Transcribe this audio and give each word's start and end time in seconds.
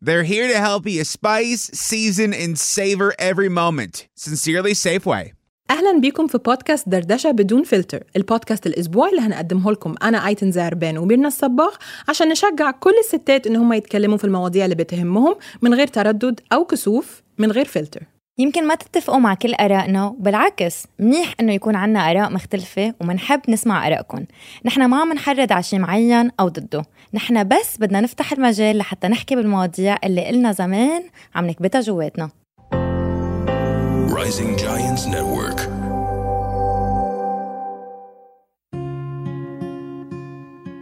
They're 0.00 0.22
here 0.22 0.46
to 0.46 0.58
help 0.68 0.86
you 0.86 1.02
spice, 1.04 1.62
season, 1.74 2.32
and 2.32 2.56
savor 2.56 3.12
every 3.18 3.48
moment. 3.48 4.06
Sincerely, 4.14 4.74
Safeway. 4.74 5.32
أهلا 5.70 6.00
بيكم 6.00 6.26
في 6.26 6.38
بودكاست 6.38 6.88
دردشة 6.88 7.30
بدون 7.30 7.62
فلتر 7.64 8.04
البودكاست 8.16 8.66
الأسبوعي 8.66 9.10
اللي 9.10 9.20
هنقدمه 9.22 9.72
لكم 9.72 9.94
أنا 10.02 10.26
أيتن 10.26 10.52
زعربان 10.52 10.98
وميرنا 10.98 11.28
الصباغ 11.28 11.74
عشان 12.08 12.28
نشجع 12.28 12.70
كل 12.70 12.94
الستات 13.04 13.46
إن 13.46 13.56
هم 13.56 13.72
يتكلموا 13.72 14.16
في 14.18 14.24
المواضيع 14.24 14.64
اللي 14.64 14.74
بتهمهم 14.76 15.36
من 15.62 15.74
غير 15.74 15.86
تردد 15.86 16.40
أو 16.52 16.64
كسوف 16.64 17.22
من 17.38 17.52
غير 17.52 17.64
فلتر 17.64 18.02
يمكن 18.38 18.66
ما 18.66 18.74
تتفقوا 18.74 19.18
مع 19.18 19.34
كل 19.34 19.54
آرائنا 19.54 20.14
بالعكس 20.18 20.86
منيح 20.98 21.34
إنه 21.40 21.52
يكون 21.52 21.76
عنا 21.76 22.10
آراء 22.10 22.32
مختلفة 22.32 22.94
ومنحب 23.00 23.40
نسمع 23.48 23.86
آرائكم. 23.86 24.24
نحن 24.64 24.84
ما 24.84 25.00
عم 25.00 25.12
نحرض 25.12 25.52
على 25.52 25.62
شيء 25.62 25.78
معين 25.78 26.30
أو 26.40 26.48
ضده. 26.48 26.84
نحن 27.14 27.48
بس 27.48 27.76
بدنا 27.80 28.00
نفتح 28.00 28.32
المجال 28.32 28.78
لحتى 28.78 29.08
نحكي 29.08 29.36
بالمواضيع 29.36 29.96
اللي 30.04 30.26
قلنا 30.26 30.52
زمان 30.52 31.02
عم 31.34 31.46
نكبتها 31.46 31.80
جواتنا. 31.80 32.30
Rising 34.08 34.58
Giants 34.60 35.04
Network. 35.06 35.87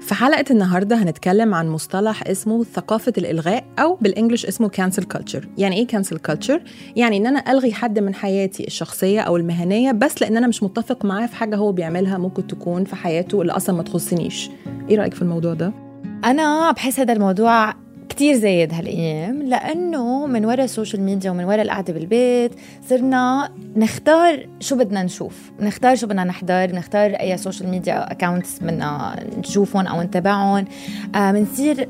في 0.06 0.14
حلقة 0.14 0.44
النهاردة 0.50 0.96
هنتكلم 0.96 1.54
عن 1.54 1.68
مصطلح 1.68 2.26
اسمه 2.26 2.64
ثقافة 2.64 3.12
الإلغاء 3.18 3.64
أو 3.78 3.94
بالإنجلش 3.94 4.46
اسمه 4.46 4.68
cancel 4.68 5.02
culture 5.16 5.44
يعني 5.58 5.76
إيه 5.76 5.86
cancel 5.86 6.16
culture؟ 6.30 6.60
يعني 6.96 7.16
إن 7.16 7.26
أنا 7.26 7.52
ألغي 7.52 7.72
حد 7.72 7.98
من 7.98 8.14
حياتي 8.14 8.66
الشخصية 8.66 9.20
أو 9.20 9.36
المهنية 9.36 9.92
بس 9.92 10.22
لأن 10.22 10.36
أنا 10.36 10.46
مش 10.46 10.62
متفق 10.62 11.04
معاه 11.04 11.26
في 11.26 11.36
حاجة 11.36 11.56
هو 11.56 11.72
بيعملها 11.72 12.18
ممكن 12.18 12.46
تكون 12.46 12.84
في 12.84 12.96
حياته 12.96 13.40
اللي 13.42 13.52
أصلا 13.52 13.76
ما 13.76 13.82
تخصنيش 13.82 14.50
إيه 14.90 14.96
رأيك 14.96 15.14
في 15.14 15.22
الموضوع 15.22 15.54
ده؟ 15.54 15.72
أنا 16.24 16.72
بحس 16.72 17.00
هذا 17.00 17.12
الموضوع 17.12 17.74
كتير 18.08 18.34
زايد 18.34 18.74
هالايام 18.74 19.42
لأنه 19.42 20.26
من 20.26 20.44
وراء 20.44 20.64
ال 20.64 20.70
social 20.70 21.02
media 21.02 21.30
ومن 21.30 21.44
وراء 21.44 21.62
القعدة 21.62 21.92
بالبيت 21.92 22.52
صرنا 22.88 23.52
نختار 23.76 24.48
شو 24.60 24.76
بدنا 24.76 25.02
نشوف. 25.02 25.52
نختار 25.60 25.96
شو 25.96 26.06
بدنا 26.06 26.24
نحضر 26.24 26.74
نختار 26.74 27.10
أي 27.10 27.36
social 27.36 27.68
media 27.68 28.12
accounts 28.12 28.58
بدنا 28.58 29.16
نشوفهم 29.38 29.86
أو 29.86 30.02
نتابعهم. 30.02 30.64
بنصير 31.14 31.82
آه 31.82 31.88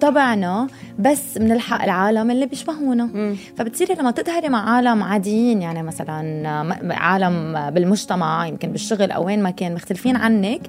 طبعنا 0.00 0.66
بس 0.98 1.38
بنلحق 1.38 1.82
العالم 1.82 2.30
اللي 2.30 2.46
بيشبهونا. 2.46 3.34
فبتصيري 3.56 3.94
لما 3.94 4.10
تظهري 4.10 4.48
مع 4.48 4.70
عالم 4.74 5.02
عاديين 5.02 5.62
يعني 5.62 5.82
مثلا 5.82 6.48
عالم 6.90 7.70
بالمجتمع 7.70 8.46
يمكن 8.46 8.72
بالشغل 8.72 9.10
أو 9.10 9.26
وين 9.26 9.42
ما 9.42 9.50
كان 9.50 9.74
مختلفين 9.74 10.16
عنك 10.16 10.60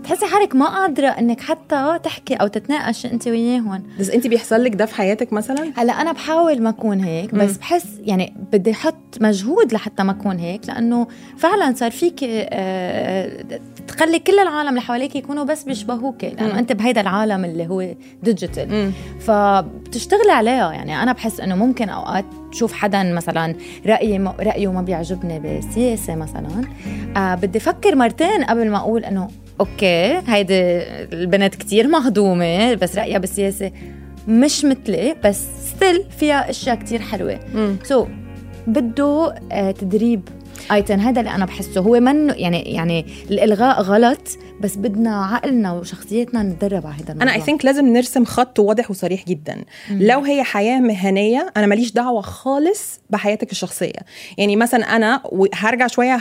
بتحسي 0.00 0.26
حالك 0.26 0.56
ما 0.56 0.66
قادرة 0.66 1.06
إنك 1.08 1.40
حتى 1.40 1.98
تحكي 2.02 2.34
أو 2.34 2.46
تتناقش 2.46 3.06
انت 3.06 3.28
وياهم. 3.28 3.82
بس 4.00 4.10
انت 4.10 4.26
بيحصل 4.26 4.64
لك 4.64 4.74
ده 4.74 4.86
في 4.86 4.94
حياتك 4.94 5.32
مثلا؟ 5.32 5.72
هلأ 5.76 5.92
أنا 5.92 6.12
بحاول 6.12 6.62
ما 6.62 6.70
أكون 6.70 7.00
هيك 7.00 7.34
بس 7.34 7.56
بحس 7.56 7.86
يعني 8.04 8.34
بدي 8.52 8.70
أحط 8.72 8.94
مجهود 9.20 9.72
لحتى 9.72 10.02
ما 10.02 10.12
أكون 10.12 10.38
هيك 10.38 10.68
لأنه 10.68 11.06
فعلا 11.38 11.74
صار 11.74 11.90
فيك 11.90 12.20
آه، 12.24 13.44
تخلي 13.88 14.18
كل 14.18 14.38
العالم 14.38 14.68
اللي 14.68 14.80
حواليك 14.80 15.16
يكونوا 15.16 15.44
بس 15.44 15.62
بيشبهوك. 15.62 16.24
لأنه 16.24 16.58
أنت 16.58 16.72
بهيدا 16.72 17.00
العالم 17.00 17.44
اللي 17.44 17.66
هو 17.66 17.86
ديجيتال 18.22 18.92
فبتشتغلي 19.94 20.32
عليها. 20.32 20.72
يعني 20.72 21.02
أنا 21.02 21.12
بحس 21.12 21.40
إنه 21.40 21.54
ممكن 21.54 21.88
أوقات 21.88 22.24
تشوف 22.52 22.72
حدا 22.72 23.02
مثلا 23.02 23.54
رايي 23.86 24.18
رأيه 24.40 24.72
ما 24.72 24.82
بيعجبني 24.82 25.40
بالسياسة 25.40 26.14
مثلا 26.14 26.64
آه 27.16 27.34
بدي 27.34 27.58
أفكر 27.58 27.94
مرتين 27.94 28.44
قبل 28.44 28.70
ما 28.70 28.78
أقول 28.78 29.04
إنه 29.04 29.28
okay 29.60 30.20
هيدي 30.26 30.54
البنت 31.12 31.54
كتير 31.54 31.88
مهضومة 31.88 32.74
بس 32.74 32.96
رأيها 32.96 33.18
بالسياسة 33.18 33.70
مش 34.28 34.64
مثلي 34.64 35.16
بس 35.24 35.46
still 35.66 36.04
فيها 36.18 36.50
أشياء 36.50 36.76
كتير 36.76 37.00
حلوة. 37.00 37.40
so 37.82 38.04
so, 38.04 38.08
بده 38.66 39.34
آه 39.52 39.70
تدريب 39.70 40.28
ايتن 40.72 41.00
هذا 41.00 41.20
اللي 41.20 41.34
أنا 41.34 41.44
بحسه. 41.44 41.80
هو 41.80 42.00
منه 42.00 42.32
يعني 42.32 42.62
يعني 42.62 43.06
الإلغاء 43.30 43.82
غلط 43.82 44.28
بس 44.60 44.76
بدنا 44.76 45.24
عقلنا 45.24 45.72
وشخصيتنا 45.72 46.42
نتدرب 46.42 46.86
على 46.86 46.94
هذا 46.94 47.00
الموضوع. 47.00 47.22
أنا 47.22 47.34
I 47.34 47.40
think 47.40 47.64
لازم 47.64 47.86
نرسم 47.86 48.24
خط 48.24 48.58
واضح 48.58 48.90
وصريح 48.90 49.24
جدا. 49.24 49.56
مم. 49.90 50.02
لو 50.02 50.20
هي 50.20 50.42
حياة 50.42 50.80
مهنية 50.80 51.52
أنا 51.56 51.66
ماليش 51.66 51.92
دعوة 51.92 52.20
خالص 52.20 53.00
بحياتك 53.10 53.52
الشخصية. 53.52 53.98
يعني 54.38 54.56
مثلا 54.56 54.96
أنا 54.96 55.22
هرجع 55.54 55.86
شوية 55.86 56.14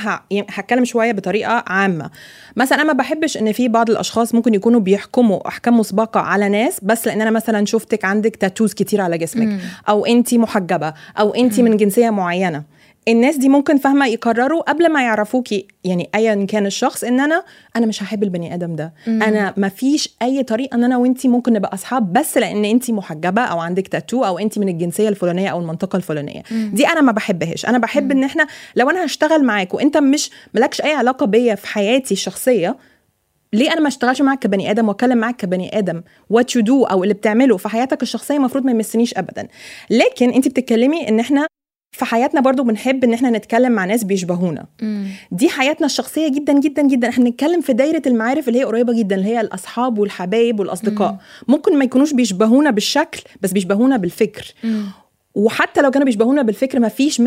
هتكلم 0.49 0.85
شوية 0.85 1.11
بطريقة 1.11 1.63
عامة. 1.67 2.09
مثلا 2.55 2.77
أنا 2.81 2.83
ما 2.83 2.93
بحبش 2.93 3.37
إن 3.37 3.51
في 3.51 3.67
بعض 3.67 3.89
الأشخاص 3.89 4.35
ممكن 4.35 4.53
يكونوا 4.53 4.79
بيحكموا 4.79 5.47
احكام 5.47 5.79
مسبقه 5.79 6.19
على 6.19 6.49
ناس 6.49 6.79
بس 6.83 7.07
لأن 7.07 7.21
أنا 7.21 7.31
مثلا 7.31 7.65
شفتك 7.65 8.05
عندك 8.05 8.35
تاتوز 8.35 8.73
كتير 8.73 9.01
على 9.01 9.17
جسمك. 9.17 9.47
مم. 9.47 9.59
أو 9.89 10.05
انت 10.05 10.33
محجبة. 10.33 10.93
أو 11.19 11.33
انت 11.33 11.59
من 11.59 11.77
جنسية 11.77 12.09
معينة. 12.09 12.63
الناس 13.07 13.37
دي 13.37 13.49
ممكن 13.49 13.77
فاهمة 13.77 14.07
يقرروا 14.07 14.61
قبل 14.61 14.89
ما 14.91 15.01
يعرفوكي 15.03 15.67
يعني 15.83 16.09
ايا 16.15 16.45
كان 16.45 16.65
الشخص 16.65 17.03
إن 17.03 17.19
أنا 17.19 17.43
أنا 17.75 17.85
مش 17.85 18.03
هحب 18.03 18.23
البني 18.23 18.53
آدم 18.53 18.75
ده 18.75 18.93
مم. 19.07 19.23
أنا 19.23 19.53
ما 19.57 19.69
فيش 19.69 20.15
أي 20.21 20.43
طريقة 20.43 20.75
إن 20.75 20.83
أنا 20.83 20.97
وأنتي 20.97 21.27
ممكن 21.27 21.53
نبقى 21.53 21.73
أصحاب 21.73 22.13
بس 22.13 22.37
لأن 22.37 22.65
أنتي 22.65 22.93
محجبة 22.93 23.41
أو 23.41 23.59
عندك 23.59 23.87
تاتو 23.87 24.23
أو 24.25 24.39
أنتي 24.39 24.59
من 24.59 24.69
الجنسية 24.69 25.09
الفلانية 25.09 25.49
أو 25.49 25.59
المنطقة 25.59 25.97
الفلانية 25.97 26.43
مم. 26.51 26.71
دي 26.73 26.87
أنا 26.87 27.01
ما 27.01 27.11
بحبهاش 27.11 27.65
أنا 27.65 27.77
بحب 27.77 28.03
مم. 28.05 28.11
إن 28.11 28.23
إحنا 28.23 28.47
لو 28.75 28.89
أنا 28.89 29.05
هشتغل 29.05 29.43
معاك 29.43 29.73
وأنت 29.73 29.97
مش 29.97 30.31
مالكش 30.53 30.81
أي 30.81 30.93
علاقة 30.93 31.25
بيا 31.25 31.55
في 31.55 31.67
حياتي 31.67 32.13
الشخصية 32.13 32.77
ليه 33.53 33.73
أنا 33.73 33.81
ما 33.81 33.87
أشتغلش 33.87 34.21
معاك 34.21 34.39
كبني 34.39 34.71
آدم 34.71 34.87
وأتكلم 34.87 35.17
معاك 35.17 35.35
كبني 35.35 35.77
آدم 35.77 36.01
what 36.29 36.55
you 36.55 36.61
do 36.61 36.83
أو 36.83 37.03
اللي 37.03 37.13
بتعمله 37.13 37.57
في 37.57 37.69
حياتك 37.69 38.01
الشخصية 38.01 38.35
المفروض 38.35 38.65
ما 38.65 38.71
يمسنيش 38.71 39.17
ابدا 39.17 39.47
لكن 39.89 40.29
انت 40.29 40.47
بتتكلمي 40.47 41.09
إن 41.09 41.19
إحنا 41.19 41.47
في 41.93 42.05
حياتنا 42.05 42.41
برضو 42.41 42.63
بنحب 42.63 43.03
إن 43.03 43.13
إحنا 43.13 43.29
نتكلم 43.29 43.71
مع 43.71 43.85
ناس 43.85 44.03
بيشبهونا 44.03 44.65
مم. 44.81 45.07
دي 45.31 45.49
حياتنا 45.49 45.85
الشخصية 45.85 46.27
جدا 46.29 46.53
جدا 46.59 46.81
جدا 46.81 47.09
إحنا 47.09 47.25
بنتكلم 47.25 47.61
في 47.61 47.73
دايرة 47.73 48.01
المعارف 48.07 48.47
اللي 48.47 48.59
هي 48.59 48.63
قريبة 48.63 48.93
جدا 48.93 49.15
اللي 49.15 49.27
هي 49.27 49.41
الأصحاب 49.41 49.99
والحبايب 49.99 50.59
والأصدقاء 50.59 51.11
مم. 51.11 51.17
ممكن 51.47 51.77
ما 51.77 51.85
يكونوش 51.85 52.13
بيشبهونا 52.13 52.71
بالشكل 52.71 53.21
بس 53.41 53.51
بيشبهونا 53.51 53.97
بالفكر 53.97 54.53
مم. 54.63 54.85
وحتى 55.35 55.81
لو 55.81 55.91
كانوا 55.91 56.05
بيشبهونا 56.05 56.41
بالفكر 56.41 56.79
ما 56.79 56.87
فيش 56.89 57.21
100% 57.21 57.23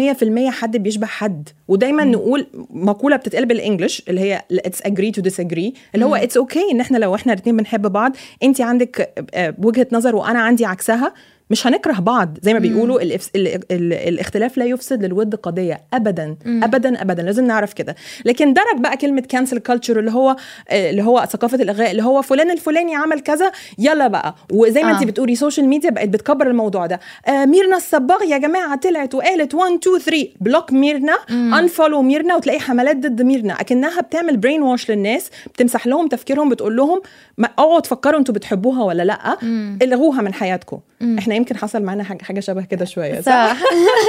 حد 0.48 0.76
بيشبه 0.76 1.06
حد 1.06 1.48
ودايما 1.68 2.04
مم. 2.04 2.12
نقول 2.12 2.46
مقولة 2.70 3.16
بتتقال 3.16 3.46
بال 3.46 3.59
English 3.59 4.02
اللي 4.08 4.20
هي 4.20 4.42
it's 4.52 4.82
agree 4.82 5.10
to 5.10 5.22
disagree 5.22 5.72
اللي 5.94 6.04
هو 6.04 6.14
it's 6.14 6.58
okay 6.60 6.65
okay 6.65 6.70
إن 6.72 6.80
إحنا 6.80 6.98
لو 6.98 7.14
إحنا 7.14 7.32
الاثنين 7.32 7.56
بنحب 7.56 7.92
بعض 7.92 8.16
انت 8.42 8.60
عندك 8.60 9.24
وجهة 9.58 9.86
نظر 9.92 10.16
وأنا 10.16 10.38
عندي 10.38 10.64
عكسها 10.64 11.14
مش 11.50 11.66
هنكره 11.66 12.00
بعض. 12.00 12.38
زي 12.42 12.52
ما 12.54 12.58
بيقولوا 12.58 13.02
ال 13.02 13.12
ال 13.12 13.46
ال 13.72 13.92
الاختلاف 13.92 14.58
لا 14.58 14.64
يفسد 14.64 15.04
للود 15.04 15.34
قضية. 15.34 15.80
ابدا 15.92 16.36
مم. 16.44 16.64
ابدا 16.64 17.02
ابدا. 17.02 17.22
لازم 17.22 17.44
نعرف 17.46 17.72
كده. 17.72 17.96
لكن 18.24 18.52
درج 18.52 18.80
بقى 18.80 18.96
كلمة 18.96 19.20
cancel 19.20 19.58
culture 19.58 19.98
اللي 19.98 20.10
هو 20.10 20.36
اللي 20.72 21.02
هو 21.02 21.26
ثقافة 21.30 21.56
الالغاء 21.56 21.90
اللي 21.90 22.02
هو 22.02 22.22
فلان 22.22 22.50
الفلاني 22.50 22.94
عمل 22.96 23.20
كذا 23.20 23.52
يلا 23.78 24.08
بقى. 24.08 24.34
وزي 24.52 24.82
ما 24.82 24.90
آه. 24.90 24.94
انت 24.94 25.04
بتقولي 25.04 25.34
social 25.34 25.68
media 25.68 25.90
بقت 25.90 26.08
بتكبر 26.08 26.46
الموضوع 26.46 26.86
ده. 26.86 27.00
آه 27.28 27.44
ميرنا 27.44 27.76
الصباغ 27.76 28.22
يا 28.22 28.38
جماعة 28.38 28.76
طلعت 28.76 29.14
وقالت 29.14 29.54
1 29.54 29.72
2 29.72 29.98
3 29.98 30.28
block 30.40 30.72
ميرنا 30.72 31.16
unfollow 31.30 32.02
ميرنا 32.02 32.36
وتلاقي 32.36 32.60
حملات 32.60 32.96
ضد 32.96 33.22
ميرنا. 33.22 33.60
أكنها 33.60 34.00
بتعمل 34.00 34.36
brainwash 34.36 34.90
للناس 34.90 35.30
بتمسح 35.54 35.86
لهم 35.86 36.08
تفكيرهم 36.08 36.48
بتقول 36.48 36.76
لهم 36.76 37.00
اقعدوا 37.38 37.80
تفكروا 37.80 38.18
أنتوا 38.20 38.34
بتحبوها 38.34 38.84
ولا 38.84 39.02
لأ. 39.02 39.36
إلغوها 39.82 40.22
من 40.22 40.34
حياتكم. 40.34 40.78
إحنا 41.18 41.34
يمكن 41.34 41.56
حصل 41.56 41.82
معانا 41.82 42.04
حاجة 42.04 42.40
شبه 42.40 42.64
كده 42.64 42.84
شوية 42.84 43.20
صح, 43.20 43.56
صح. 43.56 43.62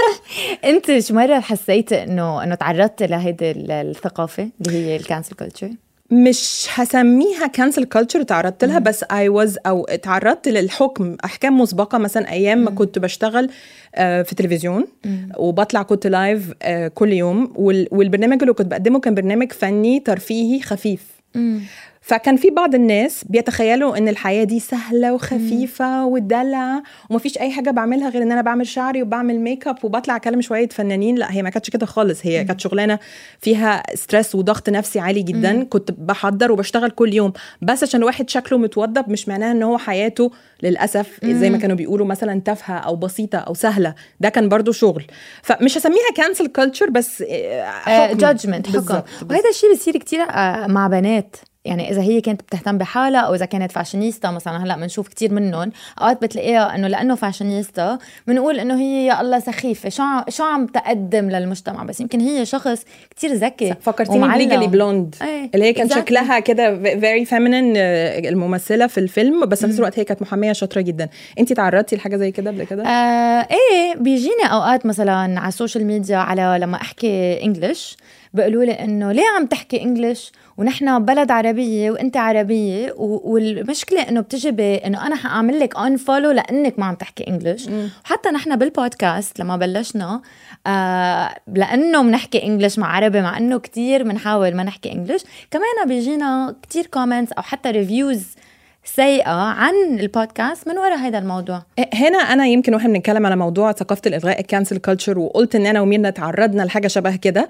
انت 0.69 0.99
شو 0.99 1.13
مرة 1.13 1.39
حسيتي 1.39 2.03
انه 2.03 2.43
إنه 2.43 2.55
تعرضتي 2.55 3.07
لهيدي 3.07 3.51
الثقافة 3.51 4.49
اللي 4.67 4.77
هي 4.77 4.95
ال 4.95 5.01
cancel 5.01 5.35
culture 5.35 5.69
مش 6.11 6.67
هسميها 6.73 7.47
cancel 7.47 7.83
culture 7.83 8.23
تعرضت 8.23 8.63
لها 8.63 8.79
بس 8.79 9.05
I 9.11 9.29
was 9.29 9.57
أو 9.65 9.85
تعرضت 10.03 10.47
للحكم. 10.47 11.17
أحكام 11.25 11.61
مسبقة 11.61 11.97
مثلا 11.97 12.31
أيام 12.31 12.57
ما 12.57 12.71
كنت 12.71 12.99
بشتغل 12.99 13.49
آه، 13.95 14.21
في 14.21 14.35
تلفزيون 14.35 14.87
وبطلع 15.37 15.81
كنت 15.81 16.07
live 16.07 16.51
كل 16.93 17.13
يوم 17.13 17.53
والبرنامج 17.55 18.37
اللي 18.41 18.53
كنت 18.53 18.67
بقدمه 18.67 18.99
كان 18.99 19.15
برنامج 19.15 19.51
فني 19.51 19.99
ترفيهي 19.99 20.61
خفيف. 20.61 21.03
فكان 22.07 22.35
في 22.35 22.49
بعض 22.49 22.75
الناس 22.75 23.23
بيتخيلوا 23.29 23.97
إن 23.97 24.07
الحياة 24.07 24.43
دي 24.43 24.59
سهلة 24.59 25.13
وخفيفة 25.13 26.05
ودلع 26.05 26.81
ومفيش 27.09 27.37
أي 27.37 27.51
حاجة 27.51 27.69
بعملها 27.69 28.09
غير 28.09 28.23
إن 28.23 28.31
أنا 28.31 28.41
بعمل 28.41 28.67
شعري 28.67 29.01
وبعمل 29.01 29.39
ميك 29.39 29.67
اب 29.67 29.85
وبطلع 29.85 30.15
أكلم 30.15 30.41
شوية 30.41 30.67
فنانين. 30.67 31.15
لا 31.15 31.31
هي 31.31 31.41
ما 31.41 31.49
كانتش 31.49 31.69
كده 31.69 31.85
خالص. 31.85 32.25
هي 32.25 32.43
كانت 32.43 32.59
شغلانة 32.59 32.99
فيها 33.39 33.83
stress 33.95 34.35
وضغط 34.35 34.69
نفسي 34.69 34.99
عالي 34.99 35.21
جدا. 35.21 35.63
كنت 35.63 35.91
بحضر 35.91 36.51
وبشتغل 36.51 36.89
كل 36.89 37.13
يوم. 37.13 37.33
بس 37.61 37.83
عشان 37.83 37.99
الواحد 37.99 38.29
شكله 38.29 38.57
متوضب 38.57 39.09
مش 39.09 39.27
معناها 39.27 39.51
إن 39.51 39.63
هو 39.63 39.77
حياته 39.77 40.31
للأسف 40.63 41.19
زي 41.25 41.49
ما 41.49 41.57
كانوا 41.57 41.75
بيقولوا 41.75 42.05
مثلا 42.05 42.41
تافهة 42.41 42.77
أو 42.77 42.95
بسيطة 42.95 43.37
أو 43.37 43.53
سهلة. 43.53 43.95
ده 44.19 44.29
كان 44.29 44.49
برضو 44.49 44.71
شغل. 44.71 45.05
فمش 45.41 45.77
هسميها 45.77 46.11
cancel 46.15 46.47
culture 46.47 46.89
بس 46.89 47.23
judgment 48.13 48.67
حكم. 48.67 49.01
وهذا 49.29 49.49
الشيء 49.49 49.69
بيصير 49.69 49.97
كتير 49.97 50.21
آه، 50.21 50.67
مع 50.67 50.87
بنات. 50.87 51.35
يعني 51.67 51.91
إذا 51.91 52.01
هي 52.01 52.21
كانت 52.21 52.41
بتهتم 52.41 52.77
بحالها 52.77 53.19
أو 53.19 53.35
إذا 53.35 53.45
كانت 53.45 53.71
فاشينيستا 53.71 54.31
مثلا 54.31 54.63
هلأ 54.63 54.75
بنشوف 54.75 55.07
كتير 55.07 55.33
منهم. 55.33 55.71
أوقات 56.01 56.21
بتلاقيها 56.21 56.75
إنه 56.75 56.87
لأنه 56.87 57.15
فاشينيستا 57.15 57.97
بنقول 58.27 58.59
إنه 58.59 58.79
هي 58.79 59.05
يا 59.05 59.21
الله 59.21 59.39
سخيفة. 59.39 59.89
شو 59.89 60.03
عم 60.03 60.23
شو 60.29 60.43
عم 60.43 60.65
تقدم 60.65 61.29
للمجتمع؟ 61.29 61.83
بس 61.83 62.01
يمكن 62.01 62.19
هي 62.19 62.45
شخص 62.45 62.83
كتير 63.09 63.33
ذكي 63.33 63.73
فكرتيني 63.81 64.27
ب 64.27 64.32
Legally 64.32 64.67
Blonde 64.67 65.15
إيه 65.21 65.49
اللي 65.55 65.65
هي 65.65 65.73
كان 65.73 65.89
exactly. 65.89 65.95
شكلها 65.95 66.39
كده 66.39 66.79
very 66.99 67.25
feminine 67.25 67.77
الممثلة 67.77 68.87
في 68.87 68.97
الفيلم 68.97 69.45
بس 69.45 69.59
في 69.59 69.67
نفس 69.67 69.77
الوقت 69.79 69.99
هي 69.99 70.03
كانت 70.03 70.21
محامية 70.21 70.53
شاطرة 70.53 70.81
جدا. 70.81 71.09
انت 71.39 71.53
تعرضتي 71.53 71.95
لحاجة 71.95 72.15
زي 72.15 72.31
كده 72.31 72.51
قبل 72.51 72.63
كده؟ 72.63 72.83
آه 72.83 73.47
إيه 73.51 73.95
بيجيني 73.95 74.51
أوقات 74.51 74.85
مثلا 74.85 75.39
على 75.39 75.47
السوشيال 75.47 75.85
ميديا 75.85 76.17
على 76.17 76.57
لما 76.61 76.75
أحكي 76.81 77.43
English 77.43 77.97
بيقولوا 78.33 78.63
لي 78.65 78.71
إنه 78.71 79.11
ليه 79.11 79.23
عم 79.37 79.45
تحكي 79.45 79.83
English 79.83 80.31
ونحن 80.57 81.05
بلد 81.05 81.31
عربية 81.31 81.91
وإنت 81.91 82.17
عربية 82.17 82.91
و- 82.97 83.33
والمشكلة 83.33 84.01
إنه 84.09 84.21
بتجي 84.21 84.51
بانه 84.51 85.07
أنا 85.07 85.15
حأعمل 85.15 85.59
لك 85.59 85.77
unfollow 85.77 86.31
لأنك 86.31 86.79
ما 86.79 86.85
عم 86.85 86.95
تحكي 86.95 87.27
English 87.27 87.67
وحتى 88.05 88.29
نحن 88.29 88.55
بالبودكاست 88.55 89.39
لما 89.39 89.57
بلشنا 89.57 90.21
آه 90.67 91.29
لأنه 91.53 92.03
بنحكي 92.03 92.43
English 92.43 92.79
مع 92.79 92.95
عربي 92.95 93.21
مع 93.21 93.37
إنه 93.37 93.59
كتير 93.59 94.03
بنحاول 94.03 94.55
ما 94.55 94.63
نحكي 94.63 94.91
English 94.91 95.23
كمان 95.51 95.87
بيجينا 95.87 96.55
كتير 96.61 96.85
comments 96.85 97.31
أو 97.31 97.41
حتى 97.43 97.71
reviews 97.71 98.23
سيئة 98.83 99.29
عن 99.31 99.73
البودكاست 99.99 100.67
من 100.67 100.77
وراء 100.77 100.97
هذا 100.97 101.17
الموضوع. 101.17 101.61
هنا 101.93 102.17
أنا 102.17 102.45
يمكن 102.45 102.73
وإحنا 102.73 102.93
بنتكلم 102.93 103.25
على 103.25 103.35
موضوع 103.35 103.71
ثقافة 103.71 104.01
الالغاء 104.07 104.39
ال 104.39 104.45
cancel 104.45 104.77
culture 104.77 105.19
وقلت 105.19 105.55
إن 105.55 105.65
أنا 105.65 105.81
وميرنا 105.81 106.09
تعرضنا 106.09 106.63
لحاجة 106.63 106.87
شبه 106.87 107.15
كده. 107.15 107.47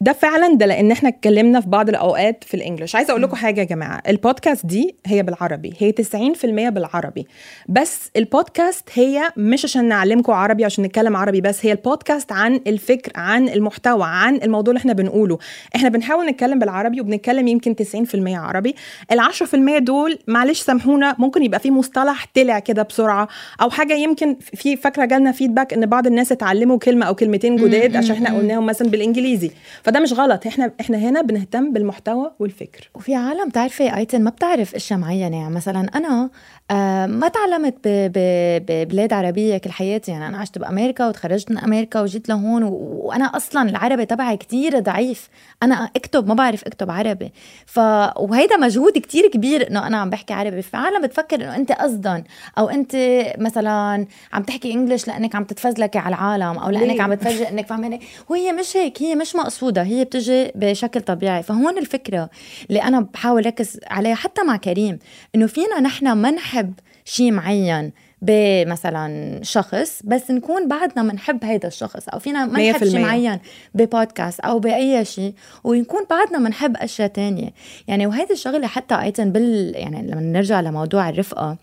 ده 0.00 0.12
فعلا 0.12 0.54
ده 0.54 0.66
لأن 0.66 0.90
إحنا 0.90 1.08
اتكلمنا 1.08 1.60
في 1.60 1.68
بعض 1.68 1.88
الأوقات 1.88 2.44
في 2.44 2.54
ال 2.54 2.59
English. 2.59 2.96
عايزة 2.96 3.10
أقول 3.10 3.22
لكم 3.22 3.36
حاجة 3.36 3.60
يا 3.60 3.64
جماعة 3.66 4.02
البودكاست 4.08 4.66
دي 4.66 4.94
هي 5.06 5.22
بالعربي 5.22 5.74
هي 5.78 5.92
90% 5.92 6.44
بالعربي. 6.68 7.26
بس 7.68 8.10
البودكاست 8.16 8.88
هي 8.94 9.22
مش 9.36 9.64
عشان 9.64 9.84
نعلمكم 9.88 10.32
عربي 10.32 10.64
عشان 10.64 10.84
نتكلم 10.84 11.16
عربي 11.16 11.40
بس 11.40 11.66
هي 11.66 11.72
البودكاست 11.72 12.32
عن 12.32 12.60
الفكر 12.66 13.12
عن 13.16 13.48
المحتوى 13.48 14.02
عن 14.06 14.36
الموضوع 14.36 14.70
اللي 14.72 14.80
إحنا 14.80 14.92
بنقوله. 14.92 15.38
إحنا 15.76 15.88
بنحاول 15.88 16.26
نتكلم 16.26 16.58
بالعربي 16.58 17.00
وبنتكلم 17.00 17.48
يمكن 17.48 17.74
90% 17.74 18.36
عربي. 18.36 18.74
ال 19.12 19.20
10% 19.20 19.78
دول 19.78 20.18
معلش 20.26 20.60
سامحونا 20.60 21.16
ممكن 21.18 21.42
يبقى 21.42 21.60
في 21.60 21.70
مصطلح 21.70 22.26
طلع 22.34 22.58
كده 22.58 22.82
بسرعة 22.82 23.28
أو 23.62 23.70
حاجة 23.70 23.94
يمكن 23.94 24.36
في 24.54 24.76
فاكرة 24.76 25.04
جالنا 25.04 25.32
فيدباك 25.32 25.72
إن 25.72 25.86
بعض 25.86 26.06
الناس 26.06 26.32
اتعلموا 26.32 26.78
كلمة 26.78 27.06
أو 27.06 27.14
كلمتين 27.14 27.56
جداد 27.56 27.96
عشان 27.96 28.14
إحنا 28.16 28.36
قلناهم 28.38 28.66
مثلا 28.66 28.88
بالإنجليزي. 28.88 29.50
فده 29.88 30.00
مش 30.00 30.12
غلط. 30.12 30.46
إحنا 30.46 30.70
إحنا 30.80 30.98
هنا 30.98 31.22
بنهتم 31.22 31.72
بالمحتوى 31.72 32.30
والفكر. 32.38 32.90
وفي 32.94 33.14
عالم 33.14 33.50
تعرفي 33.50 33.96
أيتن 33.96 34.24
ما 34.24 34.30
بتعرف 34.30 34.74
اشياء 34.74 34.98
معينه 34.98 35.36
يعني 35.36 35.54
مثلا 35.54 35.90
أنا 35.94 36.30
آه 36.70 37.06
ما 37.06 37.28
تعلمت 37.28 37.78
ببلاد 37.84 39.12
عربية 39.12 39.58
كل 39.58 39.70
حياتي. 39.70 40.10
يعني 40.10 40.26
أنا 40.26 40.38
عشت 40.38 40.58
بأمريكا 40.58 41.08
وتخرجت 41.08 41.50
من 41.50 41.58
أمريكا 41.58 42.00
وجيت 42.00 42.28
لهون 42.28 42.62
وأنا 42.62 43.24
أصلا 43.24 43.70
العربي 43.70 44.06
تبعي 44.06 44.36
كتير 44.36 44.78
ضعيف. 44.78 45.28
أنا 45.62 45.90
أكتب 45.96 46.28
ما 46.28 46.34
بعرف 46.34 46.64
أكتب 46.64 46.90
عربي. 46.90 47.32
ف 47.66 47.78
وهيدا 48.16 48.56
مجهود 48.56 48.92
كتير 48.92 49.28
كبير 49.28 49.70
إنه 49.70 49.86
أنا 49.86 49.96
عم 49.96 50.10
بحكي 50.10 50.34
عربي. 50.34 50.62
في 50.62 50.76
عالم 50.76 51.02
بتفكر 51.02 51.36
إنه 51.36 51.56
أنت 51.56 51.72
قصدا 51.72 52.24
أو 52.58 52.68
أنت 52.68 52.96
مثلا 53.38 54.06
عم 54.32 54.42
تحكي 54.42 54.72
إنجلش 54.74 55.08
لأنك 55.08 55.34
عم 55.34 55.44
تتفزلكي 55.44 55.98
على 55.98 56.14
العالم 56.14 56.58
أو 56.58 56.70
لأنك؟ 56.70 57.00
عم 57.00 57.10
بتفاجئ 57.10 57.50
إنك 57.50 57.66
فاهماني. 57.66 58.00
وهي 58.28 58.52
مش 58.52 58.76
هيك 58.76 59.02
هي 59.02 59.14
مش 59.14 59.36
مقصودة. 59.36 59.77
هي 59.82 60.04
بتجي 60.04 60.52
بشكل 60.54 61.00
طبيعي. 61.00 61.42
فهون 61.42 61.78
الفكرة 61.78 62.30
اللي 62.68 62.82
أنا 62.82 63.00
بحاول 63.00 63.46
ركز 63.46 63.80
عليها 63.90 64.14
حتى 64.14 64.42
مع 64.42 64.56
كريم 64.56 64.98
إنه 65.34 65.46
فينا 65.46 65.80
نحن 65.80 66.12
ما 66.12 66.30
نحب 66.30 66.72
شيء 67.04 67.32
معين 67.32 67.92
بمثلا 68.22 69.40
شخص 69.42 70.00
بس 70.04 70.30
نكون 70.30 70.68
بعدنا 70.68 71.12
بنحب 71.12 71.44
هيدا 71.44 71.68
الشخص 71.68 72.08
أو 72.08 72.18
فينا 72.18 72.46
ما 72.46 72.70
نحب 72.70 72.84
شيء. 72.84 73.00
معين 73.00 73.38
ببودكاست 73.74 74.40
أو 74.40 74.58
بأي 74.58 75.04
شيء 75.04 75.34
ونكون 75.64 76.00
بعدنا 76.10 76.38
بنحب 76.38 76.76
أشياء 76.76 77.08
تانية. 77.08 77.50
يعني 77.88 78.06
وهيدي 78.06 78.32
الشغلة 78.32 78.66
حتى 78.66 78.94
ايتن 78.94 79.32
بال 79.32 79.72
يعني 79.76 80.10
لما 80.10 80.20
نرجع 80.20 80.60
لموضوع 80.60 81.08
الرفقة 81.08 81.56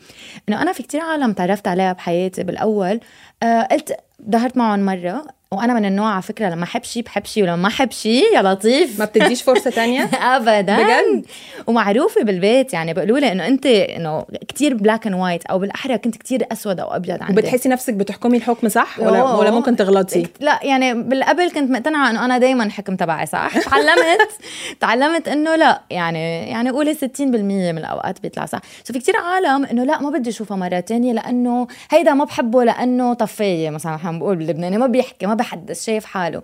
إنه 0.49 0.61
أنا 0.61 0.71
في 0.73 0.83
كتير 0.83 1.01
عالم 1.01 1.33
تعرفت 1.33 1.67
عليها 1.67 1.93
بحياتي 1.93 2.43
بالأول. 2.43 2.99
آه 3.43 3.61
قلت 3.61 3.95
ظهرت 4.31 4.57
معهم 4.57 4.79
مرة 4.85 5.25
وأنا 5.51 5.73
من 5.73 5.85
النوع 5.85 6.11
على 6.11 6.21
فكرة 6.21 6.49
لما 6.49 6.63
احب 6.63 6.83
شيء 6.83 7.03
بحب 7.03 7.25
شيء 7.25 7.43
ولما 7.43 7.55
ما 7.55 7.67
احب 7.67 7.91
شيء 7.91 8.23
يا 8.35 8.41
لطيف. 8.41 8.99
ما 8.99 9.05
بتديش 9.05 9.43
فرصة 9.43 9.69
تانية؟ 9.69 10.03
ابدا. 10.35 10.77
بجد؟ 10.83 11.25
ومعروفه 11.67 12.23
بالبيت 12.23 12.73
يعني 12.73 12.93
بيقولوا 12.93 13.19
لي 13.19 13.31
إنه 13.31 13.47
أنت 13.47 13.65
إنه 13.65 14.25
كتير 14.47 14.73
black 14.73 15.07
and 15.07 15.15
white 15.15 15.45
أو 15.45 15.59
بالأحرى 15.59 15.97
كنت 15.97 16.15
كتير 16.15 16.47
أسود 16.51 16.79
أو 16.79 16.95
أبيض 16.95 17.23
عندك. 17.23 17.29
وبتحسي 17.29 17.69
نفسك 17.69 17.93
بتحكمي 17.93 18.37
الحكم 18.37 18.69
صح؟ 18.69 18.99
ولا 18.99 19.19
أوه. 19.19 19.39
ولا 19.39 19.51
ممكن 19.51 19.75
تغلطي؟ 19.75 20.27
لا 20.39 20.59
يعني 20.63 20.93
بالقبل 20.93 21.51
كنت 21.51 21.71
مقتنعة 21.71 22.09
إنه 22.09 22.25
أنا 22.25 22.37
دائما 22.37 22.69
حكم 22.69 22.95
تبعي 22.95 23.25
صح. 23.25 23.59
تعلمت 23.69 24.31
تعلمت 24.79 25.27
إنه 25.27 25.55
لا 25.55 25.81
يعني 25.89 26.49
يعني 26.49 26.69
قولي 26.69 26.95
60% 26.95 27.21
من 27.21 27.77
الأوقات 27.77 28.21
بيطلع 28.21 28.45
صح. 28.45 28.59
so 28.83 28.93
في 28.93 28.99
كتير 28.99 29.15
عالم 29.17 29.65
إنه 29.65 29.83
لا 29.83 30.01
ما 30.01 30.09
بدي 30.09 30.29
أشوفها 30.29 30.57
مرة 30.57 30.79
تانية 30.79 31.13
لأنه 31.13 31.67
هيدا 31.91 32.13
ما 32.13 32.25
بحبه 32.25 32.63
لأنه 32.63 33.13
طفايه 33.13 33.69
مثلا 33.69 33.95
إحنا 33.95 34.11
بنقول 34.11 34.35
باللبناني 34.35 34.77
ما 34.77 34.87
بيحكي 34.87 35.25
ما 35.25 35.33
بحدث 35.45 35.85
شايف 35.85 36.05
حاله. 36.05 36.41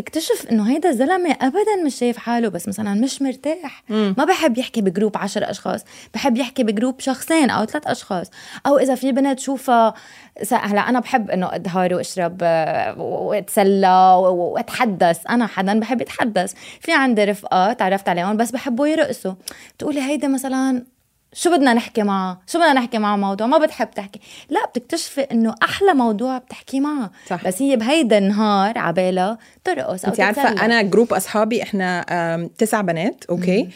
اكتشف 0.00 0.46
إنه 0.50 0.70
هيدا 0.70 0.88
الزلمه 0.88 1.30
ابدا 1.40 1.76
مش 1.84 1.94
شايف 1.94 2.16
حاله 2.16 2.48
بس 2.48 2.68
مثلا 2.68 2.94
مش 2.94 3.22
مرتاح. 3.22 3.82
ما 3.90 4.24
بحب 4.24 4.58
يحكي 4.58 4.80
بجروب 4.80 5.16
عشر 5.16 5.50
أشخاص. 5.50 5.84
بحب 6.14 6.36
يحكي 6.36 6.62
بجروب 6.62 7.00
شخصين 7.00 7.50
أو 7.50 7.64
ثلاث 7.64 7.86
أشخاص. 7.86 8.30
أو 8.66 8.78
إذا 8.78 8.94
في 8.94 9.12
بنت 9.12 9.38
شوفها 9.38 9.94
هلا 10.52 10.80
أنا 10.80 11.00
بحب 11.00 11.30
إنه 11.30 11.54
أدهار 11.54 11.94
وأشرب 11.94 12.38
آه، 12.42 13.00
وأتسلى 13.00 14.14
وأتحدث. 14.18 15.20
أنا 15.30 15.46
حدا 15.46 15.80
بحب 15.80 16.00
يتحدث. 16.00 16.54
في 16.80 16.92
عندي 16.92 17.24
رفقة 17.24 17.72
تعرفت 17.72 18.08
عليهم 18.08 18.36
بس 18.36 18.50
بحبوا 18.50 18.86
يرقصوا 18.86 19.34
تقولي 19.78 20.02
هيدا 20.02 20.28
مثلا 20.28 20.84
شو 21.38 21.50
بدنا 21.50 21.74
نحكي 21.74 22.02
معه؟ 22.02 22.40
شو 22.46 22.58
بدنا 22.58 22.72
نحكي 22.72 22.98
معه 22.98 23.16
موضوع؟ 23.16 23.46
ما 23.46 23.58
بتحب 23.58 23.90
تحكي. 23.90 24.20
لا 24.50 24.66
بتكتشفي 24.66 25.20
إنه 25.20 25.54
أحلى 25.62 25.94
موضوع 25.94 26.38
بتحكي 26.38 26.80
معه. 26.80 27.10
صح. 27.26 27.44
بس 27.44 27.62
هي 27.62 27.76
بهيدا 27.76 28.18
النهار 28.18 28.78
عبالها 28.78 29.38
ترقص 29.64 30.04
أو 30.04 30.10
انت 30.10 30.20
عارفة. 30.20 30.64
أنا 30.64 30.82
group 30.82 31.12
أصحابي 31.12 31.62
إحنا 31.62 32.48
تسع 32.58 32.80
بنات 32.80 33.24
okay؟ 33.30 33.68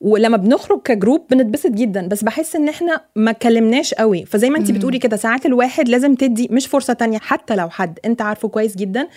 ولما 0.00 0.36
بنخرج 0.36 0.82
ك 0.82 0.89
group 0.89 1.26
بنتبسط 1.30 1.70
جدا 1.70 2.06
بس 2.08 2.24
بحس 2.24 2.56
إن 2.56 2.68
إحنا 2.68 3.00
ما 3.16 3.30
اتكلمناش 3.30 3.94
قوي. 3.94 4.24
فزي 4.24 4.50
ما 4.50 4.58
انت 4.58 4.70
بتقولي 4.70 4.98
كده 4.98 5.16
ساعات 5.16 5.46
الواحد 5.46 5.88
لازم 5.88 6.14
تدي 6.14 6.48
مش 6.50 6.66
فرصة 6.66 6.92
تانية 6.92 7.18
حتى 7.18 7.56
لو 7.56 7.70
حد 7.70 7.98
انت 8.04 8.22
عارفه 8.22 8.48
كويس 8.48 8.76
جدا 8.76 9.08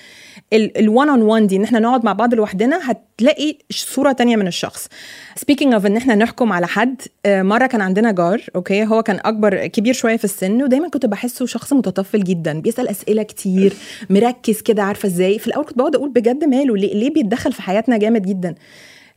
ال 0.53 0.67
one 0.67 1.09
on 1.09 1.21
one 1.21 1.47
دي 1.47 1.55
إن 1.55 1.63
إحنا 1.63 1.79
نقعد 1.79 2.05
مع 2.05 2.13
بعض 2.13 2.33
لوحدنا 2.33 2.79
هتلاقي 2.91 3.57
صورة 3.71 4.11
تانية 4.11 4.35
من 4.35 4.47
الشخص. 4.47 4.87
speaking 5.35 5.73
of 5.73 5.85
إن 5.85 5.97
إحنا 5.97 6.15
نحكم 6.15 6.53
على 6.53 6.67
حد 6.67 7.01
آه، 7.25 7.41
مرة 7.41 7.65
كان 7.67 7.81
عندنا 7.81 8.11
جار 8.11 8.41
okay 8.55 8.85
هو 8.85 9.03
كان 9.03 9.19
أكبر 9.25 9.67
كبير 9.67 9.93
شوية 9.93 10.17
في 10.17 10.23
السن 10.25 10.63
ودايما 10.63 10.89
كنت 10.89 11.05
بحسه 11.05 11.45
شخص 11.45 11.73
متطفل 11.73 12.23
جدا 12.23 12.61
بيسأل 12.61 12.87
أسئلة 12.87 13.23
كتير 13.23 13.73
مركز 14.09 14.61
كده 14.61 14.83
عارفة 14.83 15.07
إزاي؟ 15.07 15.39
في 15.39 15.47
الأول 15.47 15.65
كنت 15.65 15.77
بقعد 15.77 15.95
أقول 15.95 16.09
بجد 16.09 16.43
ماله 16.43 16.77
ليه, 16.77 16.93
ليه 16.93 17.09
بيتدخل 17.13 17.53
في 17.53 17.61
حياتنا 17.61 17.97
جامد 17.97 18.21
جدا؟ 18.21 18.55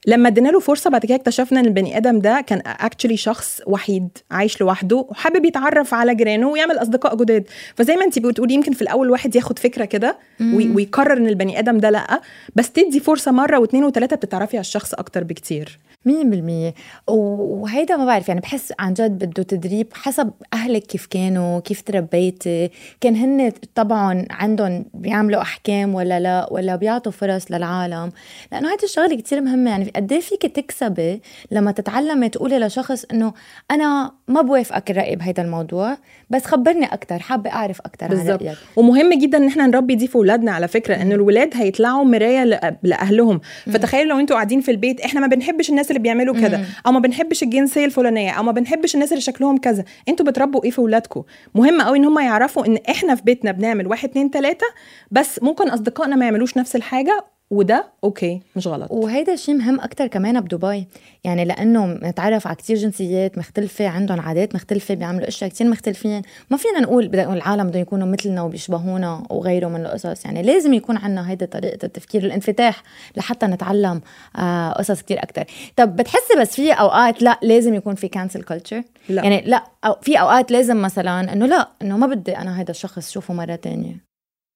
لما 0.07 0.29
ادينا 0.29 0.49
له 0.49 0.61
فرصة 0.61 0.91
بعد 0.91 1.07
كده 1.07 1.15
اكتشفنا 1.15 1.61
إن 1.61 1.67
البني 1.67 1.97
آدم 1.97 2.19
ده 2.19 2.41
كان 2.47 2.63
اكشلي 2.67 3.17
شخص 3.17 3.61
وحيد 3.67 4.09
عايش 4.31 4.61
لوحده 4.61 4.97
وحابب 4.97 5.45
يتعرف 5.45 5.95
على 5.95 6.15
جيرانه 6.15 6.49
ويعمل 6.49 6.79
أصدقاء 6.83 7.17
جداد. 7.17 7.45
فزي 7.77 7.97
ما 7.97 8.05
انت 8.05 8.19
بتقولي 8.19 8.55
يمكن 8.55 8.73
في 8.73 8.83
الأول 8.83 9.07
الواحد 9.07 9.37
ياخد 9.37 9.59
فكرة 9.59 9.85
كده 9.85 10.19
وي- 10.41 10.69
ويقرر 10.75 11.17
إن 11.17 11.27
البني 11.27 11.59
آدم 11.59 11.79
ده 11.79 11.91
لأ 11.91 12.21
بس 12.57 12.71
تدي 12.73 13.01
فرصة 13.01 13.31
مرة 13.33 13.59
واثنين 13.59 13.85
وثلاثه 13.85 14.17
بتتعرفي 14.17 14.57
على 14.57 14.61
الشخص 14.65 14.95
أكتر 14.95 15.25
بكتير. 15.25 15.79
مية 16.05 16.25
بالمية. 16.25 16.75
وهيدا 17.09 17.97
ما 17.97 18.05
بعرف 18.05 18.29
يعني 18.29 18.41
بحس 18.41 18.73
عن 18.79 18.95
جد 18.95 19.25
بده 19.25 19.43
تدريب 19.43 19.87
حسب 19.93 20.31
أهلك 20.53 20.83
كيف 20.83 21.07
كانوا 21.07 21.61
كيف 21.61 21.83
تربيتي. 21.83 22.71
كان 23.01 23.17
هن 23.17 23.53
طبعا 23.75 24.27
عندهم 24.31 24.85
بيعملوا 24.95 25.43
أحكام 25.43 25.95
ولا 25.95 26.21
لا 26.21 26.49
ولا 26.51 26.77
بيعطوا 26.77 27.13
فرص 27.13 27.51
للعالم. 27.51 28.13
لأنه 28.53 28.73
هيدي 28.73 28.85
الشغلة 28.85 29.17
كتير 29.17 29.41
مهمة. 29.41 29.71
يعني 29.71 29.93
قد 29.97 30.13
إيه 30.13 30.21
فيك 30.21 30.47
تكسبي 30.47 31.23
لما 31.51 31.73
تتعلمي 31.73 32.29
تقولي 32.29 32.59
لشخص 32.59 33.05
إنه 33.05 33.33
أنا 33.71 34.13
ما 34.29 34.43
بوافقك 34.43 34.91
الرأي 34.91 35.17
بهيدا 35.17 35.43
الموضوع 35.43 35.97
بس 36.31 36.45
خبرني 36.45 36.87
أكتر 36.87 37.19
حابة 37.19 37.51
أعرف 37.51 37.81
أكتر 37.81 38.07
عن 38.07 38.29
رأيك. 38.29 38.59
ومهم 38.77 39.19
جدا 39.19 39.39
إن 39.39 39.47
إحنا 39.47 39.67
نربي 39.67 39.95
دي 39.95 40.07
في 40.07 40.17
أولادنا 40.17 40.53
على 40.53 40.69
فكرة 40.69 41.03
إن 41.03 41.13
الولاد 41.13 41.51
هيطلعوا 41.55 42.05
مراية 42.05 42.45
لأهلهم. 42.83 43.41
فتخيلوا 43.67 44.13
لو 44.13 44.21
أنتوا 44.21 44.37
قاعدين 44.37 44.61
في 44.61 44.71
البيت 44.71 45.01
إحنا 45.01 45.21
ما 45.21 45.27
بنحبش 45.27 45.71
الناس 45.71 45.91
اللي 45.97 46.03
بيعملوا 46.03 46.35
كذا 46.35 46.67
أو 46.87 46.93
ما 46.93 47.01
بنحبش 47.01 47.43
الجنسيه 47.43 47.85
الفلانية. 47.85 48.31
أو 48.31 48.43
ما 48.43 48.53
بنحبش 48.53 48.95
الناس 48.95 49.13
اللي 49.13 49.21
شكلهم 49.21 49.57
كذا. 49.57 49.85
أنتوا 50.09 50.27
بتربوا 50.27 50.65
إيه 50.65 50.71
في 50.71 50.79
اولادكم 50.79 51.23
مهم 51.55 51.83
قوي 51.83 51.99
إن 51.99 52.05
هم 52.05 52.19
يعرفوا 52.19 52.67
إن 52.67 52.79
إحنا 52.91 53.15
في 53.15 53.23
بيتنا 53.23 53.53
بنعمل 53.53 53.87
واحد 53.87 54.09
اتنين 54.09 54.31
تلاتة. 54.31 54.67
بس 55.11 55.43
ممكن 55.43 55.69
أصدقائنا 55.69 56.17
ما 56.17 56.25
يعملوش 56.25 56.57
نفس 56.57 56.77
الحاجة 56.77 57.25
وده 57.51 57.85
okay 58.05 58.41
مش 58.57 58.67
غلط. 58.67 58.91
وهيدا 58.91 59.33
الشيء 59.33 59.55
مهم 59.55 59.81
أكثر 59.81 60.07
كمان 60.07 60.41
بدبي. 60.41 60.87
يعني 61.25 61.45
لأنه 61.45 61.87
نتعرف 61.87 62.47
على 62.47 62.57
كثير 62.57 62.77
جنسيات 62.77 63.39
مختلفة 63.39 63.89
عندهم 63.89 64.21
عادات 64.21 64.55
مختلفة 64.55 64.95
بيعملوا 64.95 65.29
أشياء 65.29 65.51
كثير 65.51 65.67
مختلفين. 65.67 66.23
ما 66.51 66.57
فينا 66.57 66.81
نقول 66.81 67.09
بدنا 67.09 67.35
العالم 67.35 67.69
بدهم 67.69 67.83
يكونوا 67.83 68.07
مثلنا 68.07 68.43
وبيشبهونا 68.43 69.23
وغيره 69.31 69.69
من 69.69 69.87
القصص. 69.87 70.25
يعني 70.25 70.43
لازم 70.43 70.75
يكون 70.75 70.97
عندنا 70.97 71.31
هيدا 71.31 71.47
طريقة 71.47 71.85
التفكير 71.85 72.25
الانفتاح 72.25 72.83
لحتى 73.17 73.47
نتعلم 73.47 74.01
آه 74.37 74.73
قصص 74.73 75.03
كثير 75.03 75.23
أكثر 75.23 75.45
طب 75.77 75.97
بتحسي 75.97 76.41
بس 76.41 76.55
في 76.55 76.73
أوقات 76.73 77.23
لا 77.23 77.39
لازم 77.43 77.75
يكون 77.75 77.95
في 77.95 78.09
cancel 78.09 78.43
culture 78.43 78.83
لا. 79.09 79.23
يعني 79.23 79.41
لا 79.41 79.65
أو 79.85 79.97
في 80.03 80.21
أوقات 80.21 80.51
لازم 80.51 80.83
مثلا 80.83 81.33
إنه 81.33 81.47
لا 81.47 81.69
إنه 81.83 81.97
ما 81.97 82.07
بدي 82.07 82.39
أنا 82.39 82.61
هيدا 82.61 82.71
الشخص 82.71 83.11
شوفه 83.11 83.35
مرة 83.35 83.55
تانية. 83.55 83.97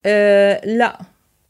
أه 0.07 0.67
لا. 0.67 0.99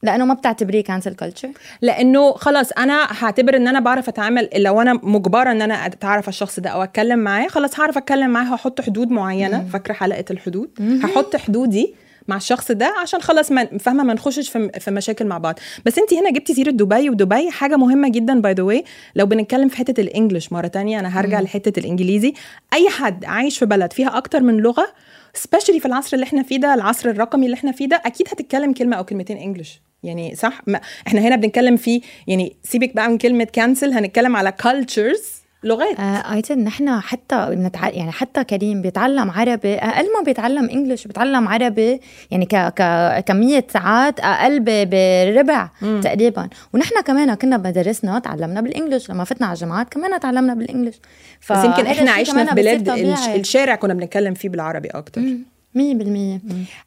لأنه 0.03 0.25
ما 0.25 0.35
بتعتبريه 0.35 0.85
cancel 0.85 1.15
culture 1.15 1.49
لأنه 1.83 2.33
خلاص 2.33 2.73
أنا 2.73 3.07
هعتبر 3.11 3.57
إن 3.57 3.69
أنا 3.69 3.81
بعرف 3.81 4.09
أتعامل 4.09 4.49
لو 4.57 4.81
أنا 4.81 4.93
مجبرة 5.03 5.51
إن 5.53 5.63
أنا 5.63 5.87
أتعرف 5.87 6.29
الشخص 6.29 6.61
ده 6.61 6.71
أو 6.71 6.83
أتكلم 6.83 7.19
معاه 7.19 7.49
خلاص 7.49 7.81
هعرف 7.81 7.97
أتكلم 7.97 8.31
معاه 8.31 8.45
هحط 8.45 8.81
حدود 8.81 9.11
معينة 9.11 9.65
فاكرة 9.73 9.93
حلقة 9.93 10.25
الحدود؟ 10.31 10.71
هحط 11.05 11.37
حدودي 11.37 11.95
مع 12.29 12.37
الشخص 12.37 12.73
ده 12.73 12.95
عشان 13.03 13.21
خلاص 13.23 13.53
ما 13.53 13.65
فاهمة 13.79 14.05
ما 14.05 14.15
نخشش 14.15 14.49
في, 14.49 14.71
في 14.81 14.91
مشاكل 14.91 15.27
مع 15.27 15.39
بعض. 15.39 15.59
بس 15.87 15.99
انت 15.99 16.15
هنا 16.15 16.31
جبتي 16.31 16.55
سيرة 16.55 16.71
دبي 16.71 17.11
ودبي 17.11 17.51
حاجة 17.51 17.77
مهمة 17.77 18.09
جدا 18.09 18.41
by 18.41 18.53
the 18.53 18.63
way 18.63 18.85
لو 19.17 19.27
بنتكلم 19.27 19.69
في 19.69 19.77
حتة 19.77 20.01
ال 20.01 20.07
English 20.07 20.53
مرة 20.53 20.67
تانية 20.67 21.01
أنا 21.01 21.21
هرجع 21.21 21.41
لحتة 21.41 21.81
الإنجليزي. 21.81 22.35
أي 22.73 22.89
حد 22.91 23.25
عايش 23.25 23.59
في 23.59 23.67
بلد 23.67 23.93
فيها 23.93 24.17
أكتر 24.17 24.41
من 24.41 24.57
لغة 24.57 24.87
especially 25.35 25.81
في 25.81 25.87
العصر 25.87 26.11
اللي 26.15 26.25
إحنا 26.25 26.43
فيه 26.43 26.57
ده 26.61 26.75
العصر 26.75 27.09
الرقمي 27.11 27.45
اللي 27.47 27.55
إحنا 27.55 27.73
فيه 27.73 27.89
ده 27.89 28.03
أكيد 28.07 28.29
هتتكلم 28.29 28.73
كلمة 28.73 28.97
أو 28.97 29.05
كلمتين 29.05 29.37
English 29.37 29.81
يعني 30.03 30.35
صح 30.35 30.61
ما 30.67 30.81
إحنا 31.07 31.21
هنا 31.21 31.37
بنتكلم 31.37 31.77
في 31.77 32.01
يعني 32.27 32.57
سيبك 32.63 32.95
بقى 32.95 33.09
من 33.09 33.19
كلمة 33.19 33.45
cancel 33.45 33.93
هنتكلم 33.93 34.37
على 34.37 34.53
cultures 34.53 35.39
لغات 35.65 36.01
آه 36.01 36.35
even 36.35 36.59
نحن 36.65 37.01
حتى 37.01 37.47
بنتع... 37.51 37.89
يعني 37.89 38.13
حتى 38.13 38.45
كريم 38.45 38.83
بيتعلم 38.83 39.31
عربي 39.31 39.75
أقل 39.75 40.05
ما 40.19 40.25
بيتعلم 40.25 40.71
English 40.71 41.07
بيتعلم 41.07 41.49
عربي 41.49 42.01
يعني 42.31 42.47
ك... 42.47 42.57
ك... 42.57 43.25
كمية 43.27 43.67
ساعات 43.71 44.21
أقل. 44.21 44.61
بربع. 44.61 45.69
تقريبا 46.03 46.49
ونحن 46.75 47.01
كمان 47.01 47.35
كنا 47.35 47.57
بدرسنا 47.57 48.19
تعلمنا 48.19 48.61
بال 48.61 48.72
English 48.72 49.11
لما 49.11 49.25
فتنا 49.25 49.47
على 49.47 49.55
الجامعات 49.55 49.89
كمان 49.89 50.21
تعلمنا 50.21 50.55
بال 50.55 50.64
English 50.64 50.97
ف... 51.41 51.53
بس 51.53 51.65
يمكن 51.65 51.87
إحنا 51.87 52.11
عشنا 52.11 52.45
في 52.45 52.55
بلاد 52.55 52.89
الشارع 53.35 53.75
كنا 53.75 53.95
بنتكلم 53.95 54.35
فيه 54.35 54.49
بالعربي 54.49 54.89
أكتر 54.89 55.21
مم. 55.21 55.58
مية 55.79 55.95
بالمية. 55.95 56.41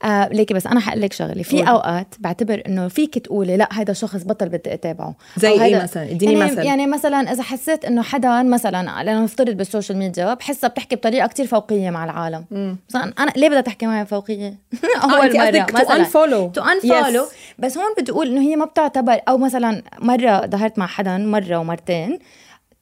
آه 0.03 0.27
ليكي 0.27 0.53
بس 0.53 0.67
أنا 0.67 0.79
حقول 0.79 1.01
لك 1.01 1.13
شغلة. 1.13 1.43
في 1.43 1.69
أوقات 1.69 2.15
بعتبر 2.19 2.61
إنه 2.67 2.87
فيك 2.87 3.17
تقولي 3.17 3.57
لا 3.57 3.69
هذا 3.73 3.93
شخص 3.93 4.23
بطل 4.23 4.49
بدي 4.49 4.73
أتابعه. 4.73 5.15
زي 5.37 5.49
إيه 5.49 5.83
مثلا؟ 5.83 6.03
إديني 6.03 6.33
يعني 6.33 6.51
مثلا. 6.51 6.63
يعني 6.63 6.87
مثلا 6.87 7.31
إذا 7.31 7.43
حسيت 7.43 7.85
إنه 7.85 8.01
حدا 8.01 8.43
مثلا 8.43 9.03
لأنه 9.03 9.23
نفترض 9.23 9.57
بال 9.57 9.67
social 9.67 9.97
media 9.97 10.33
بحسها 10.33 10.67
بتحكي 10.67 10.95
بطريقة 10.95 11.27
كتير 11.27 11.47
فوقية 11.47 11.89
مع 11.89 12.03
العالم. 12.05 12.45
مم. 12.51 12.77
مثلا 12.89 13.13
أنا 13.19 13.31
ليه 13.37 13.49
بدها 13.49 13.61
تحكي 13.61 13.85
معي 13.85 14.05
فوقية؟ 14.05 14.53
أول 15.03 15.37
مرة 15.37 15.65
مثلا. 15.73 15.83
to 15.83 15.93
unfollow 15.93 16.47
to 16.49 16.61
unfollow 16.61 17.25
بس 17.59 17.77
هون 17.77 17.93
بتقول 17.99 18.27
إنه 18.27 18.41
هي 18.41 18.55
ما 18.55 18.65
بتعتبر 18.65 19.19
أو 19.27 19.37
مثلا 19.37 19.83
مرة 19.99 20.45
ظهرت 20.47 20.79
مع 20.79 20.87
حدا 20.87 21.17
مرة 21.17 21.55
ومرتين 21.57 22.19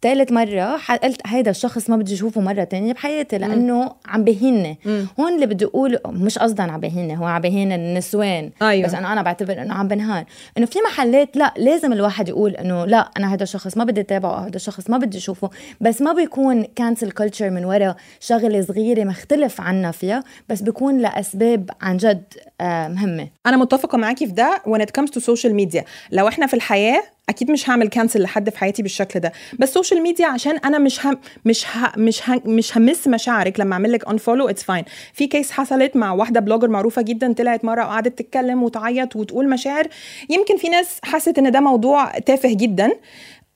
ثالث 0.02 0.32
مرة 0.32 0.80
قلت 1.04 1.22
هيدا 1.26 1.52
الشخص 1.52 1.90
ما 1.90 1.98
بدي 1.98 2.14
اشوفه 2.14 2.42
مرة 2.42 2.64
تانية 2.64 2.94
بحياتي 2.94 3.38
لأنه 3.38 3.92
عم 4.06 4.24
بهيني. 4.24 4.78
هون 5.20 5.36
اللي 5.36 5.46
بدي 5.46 5.66
أقول 5.66 6.00
مش 6.06 6.38
قصدا 6.38 6.72
عم 6.72 6.80
بهيني 6.80 7.18
هو 7.18 7.26
عم 7.26 7.42
بهين 7.42 7.72
النسوان. 7.72 8.52
أيوة. 8.62 8.88
بس 8.88 8.94
أنا 8.94 9.14
أنا 9.14 9.22
بعتبر 9.22 9.62
إنه 9.62 9.74
عم 9.74 9.88
بنهان 9.88 10.26
إنه 10.58 10.66
في 10.66 10.80
محلات 10.92 11.38
لا 11.38 11.54
لازم 11.58 11.94
الواحد 11.94 12.30
يقول 12.30 12.56
إنه 12.56 12.86
لا 12.86 13.10
أنا 13.18 13.34
هذا 13.34 13.44
الشخص 13.44 13.78
ما 13.78 13.84
بدي 13.84 14.02
أتابعه 14.02 14.32
أو 14.32 14.44
هذا 14.44 14.56
الشخص 14.56 14.90
ما 14.90 14.98
بدي 14.98 15.18
اشوفه 15.18 15.50
بس 15.82 16.02
ما 16.02 16.14
بيكون 16.14 16.64
cancel 16.64 17.12
culture 17.12 17.50
من 17.50 17.66
ورا 17.66 17.96
شغلة 18.20 18.62
صغيرة 18.62 19.04
مختلف 19.04 19.62
عنا 19.62 19.92
فيها 19.92 20.24
بس 20.50 20.62
بيكون 20.62 20.98
لأسباب 20.98 21.70
عن 21.82 21.98
جد 21.98 22.24
آه، 22.62 22.88
مهمة. 22.88 23.28
أنا 23.46 23.58
متفقة 23.58 23.98
معاكي 23.98 24.26
في 24.28 24.32
ده 24.32 24.62
when 24.68 24.80
it 24.82 25.02
comes 25.02 25.10
to 25.10 25.20
social 25.24 25.52
media. 25.66 25.84
لو 26.12 26.28
إحنا 26.28 26.48
في 26.48 26.54
الحياة 26.54 27.04
أكيد 27.30 27.52
مش 27.52 27.70
هعمل 27.70 27.88
cancel 27.88 28.22
لحد 28.22 28.50
في 28.50 28.58
حياتي 28.58 28.82
بالشكل 28.82 29.20
ده. 29.20 29.32
بس 29.60 29.74
social 29.74 30.02
media 30.02 30.28
عشان 30.28 30.58
أنا 30.58 30.78
مش 30.78 31.06
هم 31.06 31.18
مش 31.46 31.66
ه 31.78 31.92
مش 31.98 32.30
ه 32.30 32.42
مش 32.46 32.78
همس 32.78 33.08
مشاعرك. 33.08 33.60
لما 33.60 33.74
أعمل 33.74 33.92
لك 33.92 34.10
unfollow 34.10 34.50
it's 34.50 34.64
fine 34.64 34.84
في 35.14 35.28
case 35.28 35.52
حصلت 35.52 35.96
مع 35.96 36.12
واحدة 36.12 36.40
blogger 36.40 36.68
معروفة 36.68 37.02
جدا 37.02 37.34
طلعت 37.34 37.66
مرة 37.66 37.86
وقعدت 37.86 38.20
تتكلم 38.20 38.64
وتعيط 38.64 39.16
وتقول 39.16 39.50
مشاعر. 39.50 39.88
يمكن 40.30 40.58
في 40.58 40.70
ناس 40.70 41.00
حست 41.04 41.38
إن 41.38 41.52
ده 41.52 41.60
موضوع 41.60 42.20
تافه 42.20 42.54
جدا. 42.54 42.92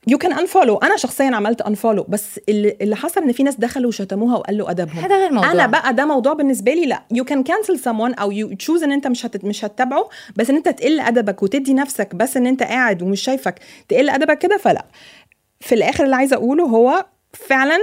you 0.07 0.17
can 0.17 0.33
unfollow 0.33 0.77
أنا 0.77 0.97
شخصيا 0.97 1.35
عملت 1.35 1.61
unfollow 1.61 2.05
بس 2.09 2.39
اللي, 2.49 2.95
حصل 2.95 3.21
إن 3.21 3.31
في 3.31 3.43
ناس 3.43 3.55
دخلوا 3.55 3.87
وشتموها 3.87 4.37
وقالوا 4.37 4.71
أدبهم. 4.71 5.03
هذا 5.03 5.17
غير 5.17 5.31
موضوع. 5.31 5.51
أنا 5.51 5.65
بقى 5.67 5.93
ده 5.93 6.05
موضوع 6.05 6.33
بالنسبة 6.33 6.73
لي 6.73 6.85
لا. 6.85 7.03
you 7.11 7.23
can 7.23 7.43
cancel 7.43 7.79
someone 7.79 8.13
أو 8.13 8.31
you 8.31 8.53
choose 8.55 8.83
إن 8.83 8.91
أنت 8.91 9.07
مش 9.07 9.25
هت... 9.25 9.45
مش 9.45 9.65
هتتابعه 9.65 10.09
بس 10.35 10.49
إن 10.49 10.55
أنت 10.55 10.69
تقل 10.69 10.99
أدبك 10.99 11.43
وتدي 11.43 11.73
نفسك 11.73 12.15
بس 12.15 12.37
إن 12.37 12.47
أنت 12.47 12.63
قاعد 12.63 13.01
ومش 13.01 13.21
شايفك 13.21 13.59
تقل 13.89 14.09
أدبك 14.09 14.37
كده 14.37 14.57
فلا. 14.57 14.85
في 15.59 15.75
الآخر 15.75 16.03
اللي 16.03 16.15
عايزة 16.15 16.35
أقوله 16.35 16.63
هو 16.63 17.05
فعلا 17.33 17.77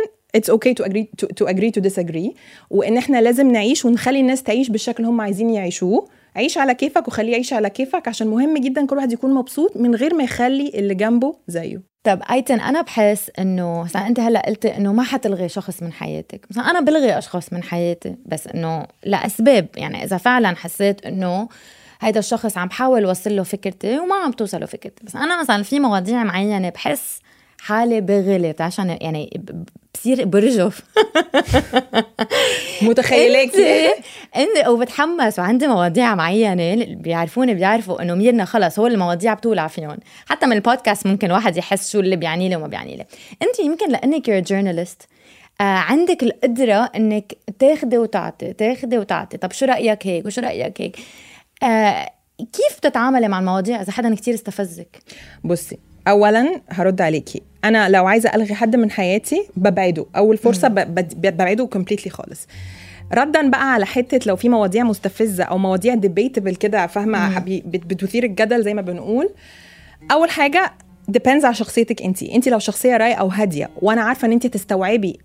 okay 0.51 0.75
to 0.81 0.85
agree 0.87 1.07
to, 1.23 1.27
to 1.27 1.47
agree 1.49 1.71
to 1.79 1.83
disagree 1.91 2.35
وإن 2.71 2.97
إحنا 2.97 3.21
لازم 3.21 3.53
نعيش 3.53 3.85
ونخلي 3.85 4.21
الناس 4.21 4.43
تعيش 4.43 4.69
بالشكل 4.69 4.97
اللي 4.97 5.09
هم 5.09 5.21
عايزين 5.21 5.51
يعيشوه. 5.51 6.09
عيش 6.37 6.59
على 6.59 6.75
كيفك 6.75 7.09
وخليه 7.09 7.33
يعيش 7.33 7.53
على 7.53 7.71
كيفك 7.71 8.09
عشان 8.09 8.27
مهم 8.27 8.59
جدا 8.59 8.87
كل 8.87 8.97
واحد 8.97 9.13
يكون 9.13 9.35
مبسوط 9.35 9.77
من 9.77 9.95
غير 9.95 10.15
ما 10.15 10.25
يخلي 10.25 10.69
اللي 10.75 10.95
جنبه 10.95 11.35
زيه. 11.49 11.90
طب 12.05 12.23
أيتن 12.31 12.61
أنا 12.61 12.83
بحس 12.83 13.31
إنه 13.39 13.83
مثلا 13.83 14.07
أنت 14.07 14.21
هلأ 14.21 14.47
قلتي 14.47 14.77
إنه 14.77 14.93
ما 14.93 15.03
حتلغي 15.03 15.49
شخص 15.49 15.83
من 15.83 15.93
حياتك. 15.93 16.47
مثلا 16.51 16.71
أنا 16.71 16.81
بلغي 16.81 17.19
أشخاص 17.19 17.53
من 17.53 17.63
حياتي 17.63 18.17
بس 18.27 18.47
إنه 18.47 18.87
لأسباب. 19.05 19.69
يعني 19.77 20.05
إذا 20.05 20.17
فعلا 20.17 20.57
حسيت 20.57 21.07
إنه 21.07 21.49
هيدا 22.01 22.19
الشخص 22.19 22.59
عم 22.59 22.69
بحاول 22.69 23.05
أوصل 23.05 23.37
له 23.37 23.43
فكرتي 23.43 23.99
وما 23.99 24.15
عم 24.15 24.33
توصله 24.33 24.67
فكرتي. 24.67 25.05
بس 25.05 25.17
أنا 25.17 25.41
مثلا 25.41 25.63
في 25.63 25.81
مواضيع 25.81 26.25
معينة 26.25 26.69
بحس 26.69 27.21
حالي 27.61 28.01
بغلط 28.01 28.61
عشان 28.61 28.99
يعني 29.01 29.43
بصير 29.95 30.25
برجف. 30.25 30.83
متخيلاك 32.83 33.51
انت 34.37 34.69
وبتحمس 34.69 35.39
وعندي 35.39 35.67
مواضيع 35.67 36.15
معينة 36.15 36.73
اللي 36.73 36.95
بيعرفوني 36.95 37.55
بيعرفوا 37.55 38.03
إنه 38.03 38.15
ميرنا 38.15 38.45
خلص 38.45 38.79
هو 38.79 38.87
المواضيع 38.87 39.35
بتولع 39.35 39.67
فيهم. 39.67 39.97
حتى 40.27 40.47
من 40.47 40.53
البودكاست 40.53 41.07
ممكن 41.07 41.31
واحد 41.31 41.57
يحس 41.57 41.93
شو 41.93 42.01
اللي 42.01 42.17
بيعني 42.17 42.49
لي 42.49 42.57
وما 42.57 42.67
بيعني 42.67 42.97
لي. 42.97 43.07
انت 43.43 43.61
يمكن 43.61 43.91
لأنك 43.91 44.29
يور 44.29 44.41
جورنالست 44.41 45.03
آه 45.61 45.65
عندك 45.65 46.23
القدرة 46.23 46.91
إنك 46.97 47.33
تاخدي 47.59 47.99
وتعطي 47.99 48.53
تاخدي 48.53 48.99
وتعطي. 48.99 49.37
طب 49.37 49.53
شو 49.53 49.67
رأيك 49.67 50.07
هيك؟ 50.07 50.27
وشو 50.27 50.41
رأيك 50.41 50.81
هيك؟ 50.81 50.97
آه 51.63 52.11
كيف 52.39 52.79
تتعاملي 52.83 53.29
مع 53.29 53.39
المواضيع 53.39 53.83
إذا 53.83 53.93
حدا 53.93 54.15
كتير 54.15 54.35
استفزك؟ 54.35 54.99
بصي 55.45 55.79
اولا 56.09 56.61
هرد 56.69 57.01
عليكي. 57.01 57.43
أنا 57.65 57.89
لو 57.89 58.07
عايزة 58.07 58.35
ألغي 58.35 58.55
حد 58.55 58.77
من 58.77 58.91
حياتي 58.91 59.47
ببعده. 59.57 60.07
أول 60.17 60.37
فرصة 60.37 60.69
ببعده 60.69 61.67
completely 61.67 62.11
خالص. 62.11 62.47
ردا 63.15 63.51
بقى 63.51 63.73
على 63.73 63.87
حتة 63.87 64.21
لو 64.27 64.37
في 64.37 64.49
مواضيع 64.49 64.85
مستفزة 64.85 65.45
أو 65.45 65.59
مواضيع 65.59 65.95
debatable 65.95 66.55
كده 66.55 66.87
فاهمة؟ 66.87 67.39
بتثير 67.65 68.25
الجدل 68.25 68.63
زي 68.63 68.75
ما 68.75 68.83
بنقول. 68.83 69.31
أول 70.13 70.31
حاجة 70.31 70.73
depends 71.09 71.45
على 71.45 71.55
شخصيتك 71.55 72.03
انت 72.03 72.23
انت 72.23 72.49
لو 72.49 72.59
شخصية 72.59 72.97
رايقة 72.97 73.25
وهاديه 73.25 73.71
وأنا 73.83 74.03
عارفة 74.03 74.27
إن 74.27 74.33
انت 74.33 74.47
تستوعبي 74.47 75.19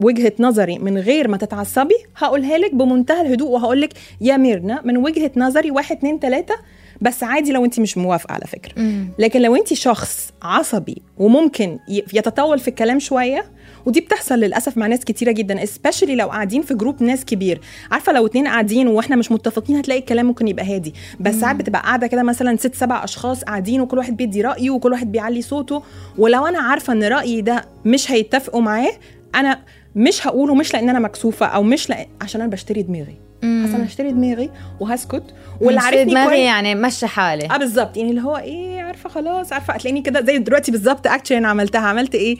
وجهة 0.00 0.32
نظري 0.38 0.78
من 0.78 0.98
غير 0.98 1.28
ما 1.28 1.36
تتعصبي 1.36 1.94
هقولها 2.16 2.58
لك 2.58 2.74
بمنتهى 2.74 3.20
الهدوء 3.20 3.50
وهقول 3.50 3.80
لك 3.80 3.92
يا 4.20 4.36
ميرنا 4.36 4.82
من 4.84 4.96
وجهة 4.96 5.30
نظري 5.36 5.70
واحد 5.70 5.96
اتنين 5.96 6.20
تلاتة 6.20 6.54
بس 7.02 7.22
عادي 7.22 7.52
لو 7.52 7.64
انت 7.64 7.80
مش 7.80 7.98
موافقة 7.98 8.32
على 8.32 8.44
فكرة. 8.46 8.72
مم. 8.82 9.08
لكن 9.18 9.40
لو 9.42 9.56
انت 9.56 9.74
شخص 9.74 10.30
عصبي 10.42 11.02
وممكن 11.18 11.78
ي- 11.88 12.04
يتطول 12.14 12.58
في 12.58 12.68
الكلام 12.68 12.98
شوية 12.98 13.44
ودي 13.86 14.00
بتحصل 14.00 14.34
للأسف 14.34 14.76
مع 14.76 14.86
ناس 14.86 15.04
كتيرة 15.04 15.32
جدا 15.32 15.64
especially 15.64 16.08
لو 16.10 16.26
قاعدين 16.28 16.62
في 16.62 16.74
جروب 16.74 17.02
ناس 17.02 17.24
كبير. 17.24 17.60
عارفة 17.90 18.12
لو 18.12 18.26
اتنين 18.26 18.46
قاعدين 18.48 18.88
وإحنا 18.88 19.16
مش 19.16 19.32
متفقين 19.32 19.76
هتلاقي 19.76 20.00
الكلام 20.00 20.26
ممكن 20.26 20.48
يبقى 20.48 20.74
هادي. 20.74 20.94
بس 21.20 21.34
ساعات 21.34 21.56
بتبقى 21.56 21.82
قاعدة 21.82 22.06
كده 22.06 22.22
مثلا 22.22 22.56
ست 22.56 22.74
سبع 22.74 23.04
أشخاص 23.04 23.44
قاعدين 23.44 23.80
وكل 23.80 23.98
واحد 23.98 24.16
بيدي 24.16 24.40
رأيه 24.42 24.70
وكل 24.70 24.92
واحد 24.92 25.12
بيعلي 25.12 25.42
صوته. 25.42 25.82
ولو 26.18 26.46
أنا 26.46 26.58
عارفة 26.58 26.92
إن 26.92 27.04
رأيي 27.04 27.40
ده 27.40 27.64
مش 27.84 28.10
هيتفقوا 28.12 28.60
معاه 28.60 28.92
أنا 29.34 29.58
مش 29.96 30.26
هقوله 30.26 30.54
مش 30.54 30.74
لأن 30.74 30.88
أنا 30.88 30.98
مكسوفة 30.98 31.46
أو 31.46 31.62
مش 31.62 31.90
لأ 31.90 32.06
عشان 32.20 32.40
أنا 32.40 32.50
بشتري 32.50 32.82
دماغي. 32.82 33.16
حاسه 33.42 33.76
أنا 33.76 33.86
هشتري 33.86 34.12
دماغي 34.12 34.50
وهسكت 34.80 35.22
واللي 35.60 35.80
عارفني 35.80 36.04
دماغي 36.04 36.26
كويس 36.28 36.40
يعني 36.40 36.74
مشي 36.74 37.06
حالي. 37.06 37.46
آه 37.46 37.56
بالظبط. 37.56 37.96
يعني 37.96 38.10
اللي 38.10 38.20
هو 38.22 38.36
إيه 38.36 38.82
عارفة 38.82 39.08
خلاص 39.08 39.52
عارفة 39.52 39.74
هتلاقيني 39.74 40.02
كده 40.02 40.24
زي 40.24 40.38
دلوقتي 40.38 40.70
بالظبط 40.72 41.06
اكشن 41.06 41.36
أنا 41.36 41.48
عملتها. 41.48 41.80
عملت 41.80 42.14
إيه؟ 42.14 42.36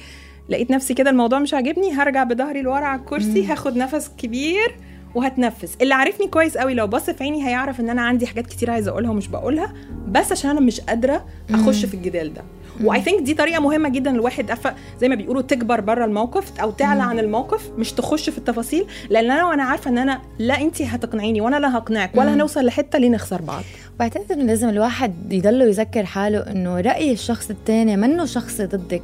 لقيت 0.48 0.70
نفسي 0.70 0.94
كده 0.94 1.10
الموضوع 1.10 1.38
مش 1.38 1.54
عاجبني 1.54 1.92
هرجع 1.92 2.24
بظهري 2.24 2.62
لورا 2.62 2.84
على 2.84 3.00
الكرسي 3.00 3.46
هاخد 3.46 3.76
نفس 3.76 4.10
كبير 4.18 4.76
وهتنفس. 5.14 5.76
اللي 5.82 5.94
عارفني 5.94 6.26
كويس 6.26 6.56
قوي 6.58 6.74
لو 6.74 6.86
بص 6.86 7.10
في 7.10 7.24
عيني 7.24 7.48
هيعرف 7.48 7.80
إن 7.80 7.90
أنا 7.90 8.02
عندي 8.02 8.26
حاجات 8.26 8.46
كتير 8.46 8.70
عايزة 8.70 8.90
أقولها 8.90 9.10
ومش 9.10 9.28
بقولها 9.28 9.72
بس 10.08 10.32
عشان 10.32 10.50
أنا 10.50 10.60
مش 10.60 10.80
قادرة 10.80 11.24
أخش 11.50 11.84
في 11.84 11.94
الجدال 11.94 12.34
ده. 12.34 12.42
واي 12.84 13.00
ثينك 13.02 13.22
دي 13.22 13.34
طريقة 13.34 13.60
مهمة 13.60 13.88
جدا 13.88 14.10
الواحد 14.10 14.50
عارفه 14.50 14.74
زي 15.00 15.08
ما 15.08 15.14
بيقولوا 15.14 15.42
تكبر 15.42 15.80
بره 15.80 16.04
الموقف 16.04 16.60
أو 16.60 16.70
تعلى 16.70 17.02
عن 17.02 17.18
الموقف 17.18 17.70
مش 17.78 17.92
تخش 17.92 18.30
في 18.30 18.38
التفاصيل 18.38 18.84
لأن 19.10 19.30
أنا 19.30 19.46
وأنا 19.46 19.62
عارفة 19.62 19.90
إن 19.90 19.98
أنا 19.98 20.20
لا 20.38 20.60
أنت 20.60 20.82
هتقنعيني 20.82 21.40
وأنا 21.40 21.56
لا 21.56 21.76
هقنعك 21.76 22.10
ولا 22.14 22.34
هنوصل 22.34 22.64
لحتة 22.64 22.98
ليه 22.98 23.08
نخسر 23.08 23.42
بعض. 23.42 23.62
بعتقد 23.98 24.32
إنه 24.32 24.44
لازم 24.44 24.68
الواحد 24.68 25.32
يضله 25.32 25.64
يذكر 25.64 26.04
حاله 26.06 26.38
إنه 26.38 26.80
رأي 26.80 27.12
الشخص 27.12 27.50
الثاني 27.50 27.96
منه 27.96 28.24
شخص 28.24 28.60
ضدك. 28.60 29.02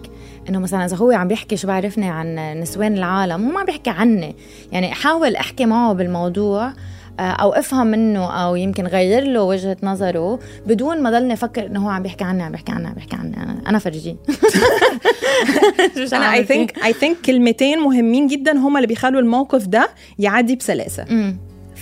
إنه 0.48 0.58
مثلا 0.58 0.84
إذا 0.84 0.96
هو 0.96 1.10
عم 1.10 1.28
بيحكي 1.28 1.56
شو 1.56 1.68
بعرفني 1.68 2.10
عن 2.10 2.60
نسوان 2.60 2.96
العالم 2.96 3.44
هو 3.46 3.52
ما 3.52 3.60
عم 3.60 3.66
بيحكي 3.66 3.90
عني. 3.90 4.36
يعني 4.72 4.94
حاول 4.94 5.36
أحكي 5.36 5.66
معه 5.66 5.92
بالموضوع 5.92 6.72
أو 7.20 7.52
أفهم 7.52 7.86
منه 7.86 8.24
أو 8.24 8.56
يمكن 8.56 8.86
غير 8.86 9.22
له 9.24 9.42
وجهة 9.42 9.76
نظره 9.82 10.38
بدون 10.66 11.02
ما 11.02 11.10
ضلني 11.10 11.32
أفكر 11.32 11.66
إنه 11.66 11.84
هو 11.86 11.88
عم 11.88 12.02
بيحكي 12.02 12.24
عني 12.24 12.42
عم 12.42 12.52
بيحكي 12.52 12.72
عني 12.72 12.86
عم 12.86 12.94
بيحكي 12.94 13.16
عني. 13.16 13.36
أنا 13.36 13.62
أنا 13.68 13.78
فرجيه 13.78 14.16
أنا 16.12 16.32
اي 16.34 16.44
ثينك 16.44 16.84
اي 16.84 16.92
ثينك 16.92 17.16
كلمتين 17.24 17.78
مهمين 17.78 18.26
جدا 18.26 18.52
هما 18.58 18.78
اللي 18.78 18.86
بيخلوا 18.86 19.20
الموقف 19.20 19.66
ده 19.66 19.88
يعدي 20.18 20.56
بسلاسة. 20.56 21.04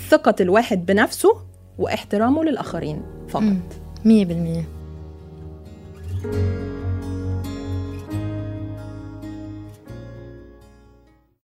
ثقة 0.09 0.35
الواحد 0.41 0.87
بنفسه 0.87 1.37
واحترامه 1.79 2.45
للآخرين 2.45 3.03
فقط. 3.29 3.43
مية 4.05 4.25
بالمية. 4.25 4.65